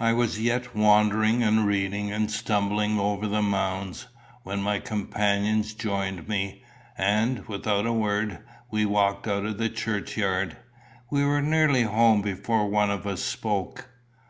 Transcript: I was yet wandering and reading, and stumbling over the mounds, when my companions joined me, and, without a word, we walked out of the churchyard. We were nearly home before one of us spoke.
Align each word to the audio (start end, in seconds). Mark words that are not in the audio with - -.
I 0.00 0.14
was 0.14 0.40
yet 0.40 0.74
wandering 0.74 1.42
and 1.42 1.66
reading, 1.66 2.10
and 2.10 2.30
stumbling 2.30 2.98
over 2.98 3.26
the 3.28 3.42
mounds, 3.42 4.06
when 4.42 4.62
my 4.62 4.78
companions 4.78 5.74
joined 5.74 6.26
me, 6.26 6.62
and, 6.96 7.46
without 7.48 7.84
a 7.84 7.92
word, 7.92 8.38
we 8.70 8.86
walked 8.86 9.28
out 9.28 9.44
of 9.44 9.58
the 9.58 9.68
churchyard. 9.68 10.56
We 11.10 11.22
were 11.22 11.42
nearly 11.42 11.82
home 11.82 12.22
before 12.22 12.66
one 12.70 12.88
of 12.90 13.06
us 13.06 13.20
spoke. 13.22 13.90